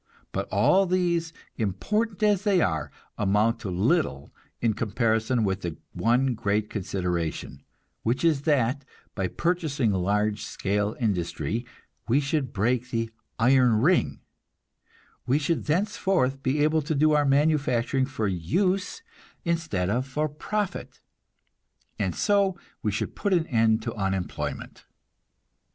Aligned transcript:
But 0.31 0.47
all 0.49 0.87
these, 0.87 1.31
important 1.57 2.23
as 2.23 2.43
they 2.43 2.59
are, 2.59 2.91
amount 3.19 3.59
to 3.59 3.69
little 3.69 4.33
in 4.59 4.73
comparison 4.73 5.43
with 5.43 5.61
the 5.61 5.77
one 5.93 6.33
great 6.33 6.71
consideration, 6.71 7.61
which 8.01 8.25
is 8.25 8.41
that 8.41 8.83
by 9.13 9.27
purchasing 9.27 9.91
large 9.93 10.41
scale 10.41 10.95
industry, 10.99 11.67
we 12.07 12.19
should 12.19 12.51
break 12.51 12.89
the 12.89 13.11
"iron 13.37 13.73
ring"; 13.79 14.21
we 15.27 15.37
should 15.37 15.65
thenceforth 15.65 16.41
be 16.41 16.63
able 16.63 16.81
to 16.81 16.95
do 16.95 17.11
our 17.11 17.23
manufacturing 17.23 18.07
for 18.07 18.27
use 18.27 19.03
instead 19.45 19.87
of 19.91 20.07
for 20.07 20.27
profit, 20.27 20.99
and 21.99 22.15
so 22.15 22.57
we 22.81 22.91
should 22.91 23.15
put 23.15 23.33
an 23.33 23.45
end 23.45 23.83
to 23.83 23.93
unemployment. 23.93 24.83